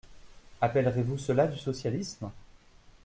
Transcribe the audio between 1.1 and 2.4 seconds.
cela du socialisme?